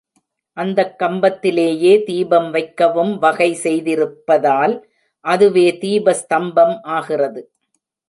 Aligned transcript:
அந்தக் 0.57 0.95
கம்பத்திலேயே 0.99 2.03
தீபம் 2.03 2.49
வைக்கவும்வகை 2.53 3.49
செய்திருப்பதால் 3.63 4.75
அதுவே 5.25 5.77
தீப 5.77 6.15
ஸ்தம்பமும் 6.21 6.83
ஆகிறது. 6.91 7.41